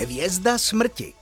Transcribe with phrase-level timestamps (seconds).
[0.00, 1.12] Hvězda smrti.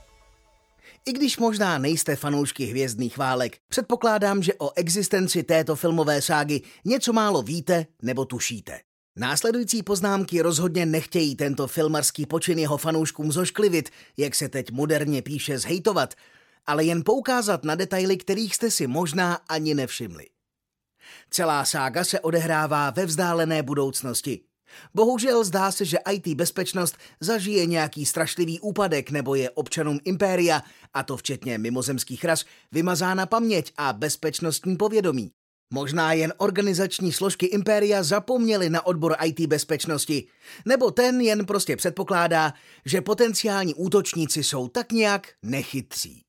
[1.05, 7.13] I když možná nejste fanoušky hvězdných válek, předpokládám, že o existenci této filmové ságy něco
[7.13, 8.79] málo víte nebo tušíte.
[9.15, 15.59] Následující poznámky rozhodně nechtějí tento filmarský počin jeho fanouškům zošklivit, jak se teď moderně píše
[15.59, 16.13] zhejtovat,
[16.65, 20.25] ale jen poukázat na detaily, kterých jste si možná ani nevšimli.
[21.29, 24.48] Celá sága se odehrává ve vzdálené budoucnosti.
[24.93, 31.03] Bohužel zdá se, že IT bezpečnost zažije nějaký strašlivý úpadek nebo je občanům impéria, a
[31.03, 35.31] to včetně mimozemských ras, vymazána paměť a bezpečnostní povědomí.
[35.73, 40.27] Možná jen organizační složky impéria zapomněly na odbor IT bezpečnosti,
[40.65, 42.53] nebo ten jen prostě předpokládá,
[42.85, 46.21] že potenciální útočníci jsou tak nějak nechytří.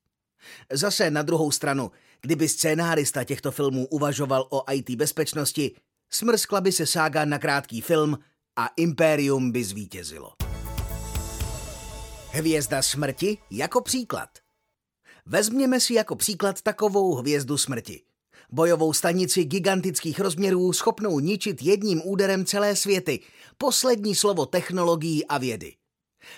[0.71, 5.75] Zase na druhou stranu, kdyby scénárista těchto filmů uvažoval o IT bezpečnosti,
[6.09, 8.17] smrskla by se sága na krátký film
[8.59, 10.33] a Impérium by zvítězilo.
[12.31, 14.29] Hvězda smrti jako příklad.
[15.25, 18.01] Vezměme si jako příklad takovou hvězdu smrti.
[18.49, 23.19] Bojovou stanici gigantických rozměrů schopnou ničit jedním úderem celé světy.
[23.57, 25.73] Poslední slovo technologií a vědy.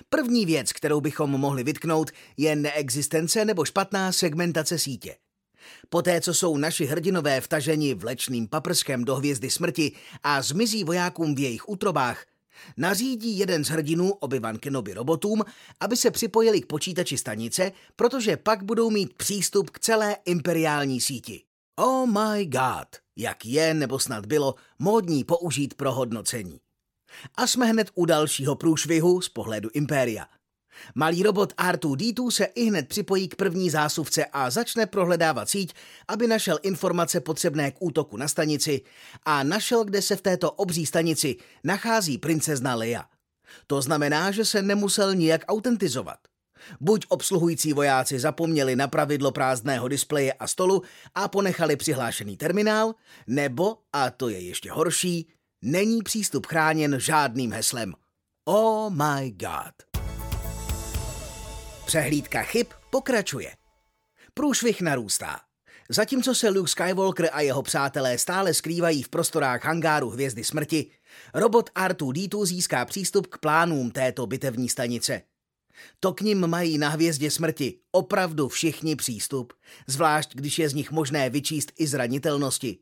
[0.09, 5.15] První věc, kterou bychom mohli vytknout, je neexistence nebo špatná segmentace sítě.
[5.89, 9.91] Poté, co jsou naši hrdinové vtaženi vlečným paprskem do hvězdy smrti
[10.23, 12.25] a zmizí vojákům v jejich útrobách,
[12.77, 15.43] nařídí jeden z hrdinů Obi-Wan Kenobi robotům,
[15.79, 21.43] aby se připojili k počítači stanice, protože pak budou mít přístup k celé imperiální síti.
[21.75, 26.59] Oh my god, jak je nebo snad bylo módní použít pro hodnocení.
[27.35, 30.25] A jsme hned u dalšího průšvihu z pohledu Impéria.
[30.95, 35.73] Malý robot R2D2 se i hned připojí k první zásuvce a začne prohledávat síť,
[36.07, 38.81] aby našel informace potřebné k útoku na stanici
[39.25, 43.05] a našel, kde se v této obří stanici nachází princezna Leia.
[43.67, 46.17] To znamená, že se nemusel nijak autentizovat.
[46.79, 50.81] Buď obsluhující vojáci zapomněli na pravidlo prázdného displeje a stolu
[51.15, 52.93] a ponechali přihlášený terminál,
[53.27, 55.27] nebo, a to je ještě horší,
[55.61, 57.93] není přístup chráněn žádným heslem.
[58.45, 59.92] Oh my god.
[61.85, 63.51] Přehlídka chyb pokračuje.
[64.33, 65.39] Průšvih narůstá.
[65.89, 70.91] Zatímco se Luke Skywalker a jeho přátelé stále skrývají v prostorách hangáru Hvězdy smrti,
[71.33, 75.21] robot R2-D2 získá přístup k plánům této bitevní stanice.
[75.99, 79.53] To k ním mají na Hvězdě smrti opravdu všichni přístup,
[79.87, 82.77] zvlášť když je z nich možné vyčíst i zranitelnosti.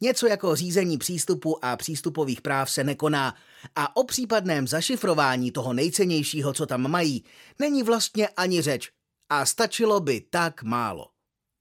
[0.00, 3.34] Něco jako řízení přístupu a přístupových práv se nekoná
[3.76, 7.24] a o případném zašifrování toho nejcennějšího, co tam mají,
[7.58, 8.90] není vlastně ani řeč.
[9.30, 11.06] A stačilo by tak málo.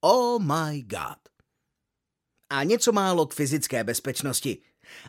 [0.02, 1.18] Oh my god.
[2.50, 4.58] A něco málo k fyzické bezpečnosti.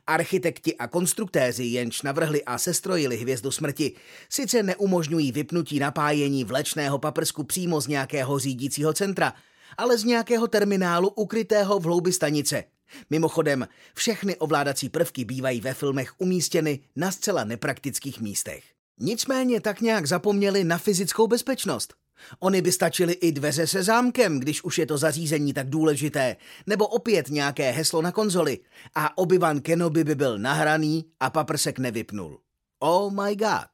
[0.06, 3.96] Architekti a konstruktéři, jenž navrhli a sestrojili hvězdu smrti,
[4.30, 9.32] sice neumožňují vypnutí napájení vlečného paprsku přímo z nějakého řídícího centra,
[9.78, 12.64] ale z nějakého terminálu ukrytého v hloubi stanice–
[13.10, 18.64] Mimochodem, všechny ovládací prvky bývají ve filmech umístěny na zcela nepraktických místech.
[18.98, 21.94] Nicméně tak nějak zapomněli na fyzickou bezpečnost.
[22.38, 26.36] Oni by stačili i dveře se zámkem, když už je to zařízení tak důležité,
[26.66, 28.58] nebo opět nějaké heslo na konzoli
[28.94, 32.40] a obyvan Kenobi by byl nahraný a paprsek nevypnul.
[32.78, 33.68] Oh my god.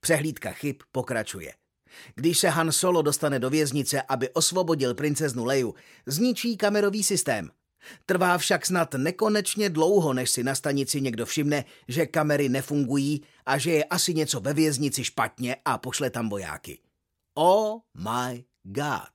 [0.00, 1.52] Přehlídka chyb pokračuje.
[2.14, 5.74] Když se Han Solo dostane do věznice, aby osvobodil princeznu Leju,
[6.06, 7.50] zničí kamerový systém
[8.06, 13.58] Trvá však snad nekonečně dlouho, než si na stanici někdo všimne, že kamery nefungují a
[13.58, 16.78] že je asi něco ve věznici špatně a pošle tam vojáky.
[17.34, 19.10] Oh my god.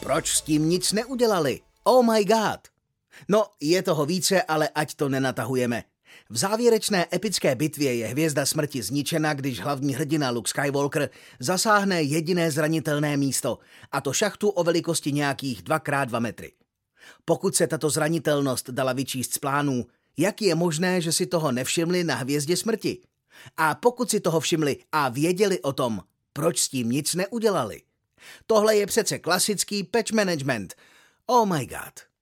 [0.00, 1.60] Proč s tím nic neudělali?
[1.84, 2.60] Oh my god.
[3.28, 5.84] No, je toho více, ale ať to nenatahujeme.
[6.30, 11.10] V závěrečné epické bitvě je hvězda smrti zničena, když hlavní hrdina Luke Skywalker
[11.40, 13.58] zasáhne jediné zranitelné místo,
[13.92, 16.52] a to šachtu o velikosti nějakých 2x2 metry.
[17.24, 22.04] Pokud se tato zranitelnost dala vyčíst z plánů, jak je možné, že si toho nevšimli
[22.04, 22.98] na hvězdě smrti?
[23.56, 26.00] A pokud si toho všimli a věděli o tom,
[26.32, 27.82] proč s tím nic neudělali?
[28.46, 30.74] Tohle je přece klasický patch management.
[31.26, 32.15] Oh my god.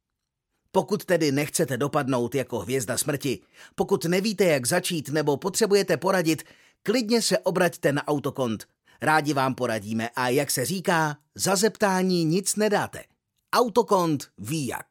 [0.75, 3.41] Pokud tedy nechcete dopadnout jako hvězda smrti,
[3.75, 6.43] pokud nevíte, jak začít nebo potřebujete poradit,
[6.83, 8.65] klidně se obraťte na autokont.
[9.03, 13.05] Rádi vám poradíme a jak se říká, za zeptání nic nedáte.
[13.53, 14.87] Autokont ví jak.